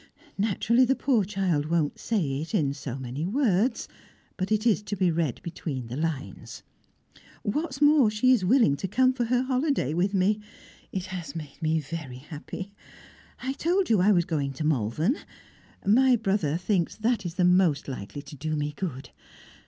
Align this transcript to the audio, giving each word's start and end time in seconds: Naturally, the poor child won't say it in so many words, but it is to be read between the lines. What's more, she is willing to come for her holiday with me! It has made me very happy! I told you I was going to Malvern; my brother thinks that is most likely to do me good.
Naturally, 0.39 0.83
the 0.83 0.95
poor 0.95 1.23
child 1.23 1.67
won't 1.67 1.99
say 1.99 2.37
it 2.41 2.55
in 2.55 2.73
so 2.73 2.97
many 2.97 3.23
words, 3.23 3.87
but 4.35 4.51
it 4.51 4.65
is 4.65 4.81
to 4.81 4.95
be 4.95 5.11
read 5.11 5.39
between 5.43 5.85
the 5.89 5.95
lines. 5.95 6.63
What's 7.43 7.83
more, 7.83 8.09
she 8.09 8.31
is 8.31 8.43
willing 8.43 8.75
to 8.77 8.87
come 8.87 9.13
for 9.13 9.25
her 9.25 9.43
holiday 9.43 9.93
with 9.93 10.15
me! 10.15 10.39
It 10.91 11.05
has 11.05 11.35
made 11.35 11.61
me 11.61 11.79
very 11.81 12.17
happy! 12.17 12.73
I 13.43 13.53
told 13.53 13.91
you 13.91 14.01
I 14.01 14.11
was 14.11 14.25
going 14.25 14.53
to 14.53 14.63
Malvern; 14.63 15.17
my 15.85 16.15
brother 16.15 16.57
thinks 16.57 16.95
that 16.95 17.23
is 17.23 17.37
most 17.37 17.87
likely 17.87 18.23
to 18.23 18.35
do 18.35 18.55
me 18.55 18.73
good. 18.75 19.11